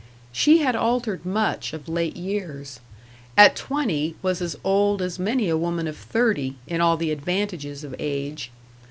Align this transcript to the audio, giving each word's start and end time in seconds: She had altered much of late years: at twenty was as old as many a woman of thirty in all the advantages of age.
She 0.31 0.57
had 0.63 0.75
altered 0.75 1.27
much 1.27 1.73
of 1.73 1.87
late 1.87 2.17
years: 2.17 2.79
at 3.37 3.55
twenty 3.55 4.15
was 4.23 4.41
as 4.41 4.55
old 4.63 4.99
as 4.99 5.19
many 5.19 5.47
a 5.47 5.55
woman 5.55 5.87
of 5.87 5.95
thirty 5.95 6.55
in 6.65 6.81
all 6.81 6.97
the 6.97 7.11
advantages 7.11 7.83
of 7.83 7.93
age. 7.99 8.49